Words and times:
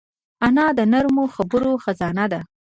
انا 0.45 0.65
د 0.77 0.79
نرمو 0.91 1.23
خبرو 1.35 1.71
خزانه 1.83 2.25
ده 2.31 2.41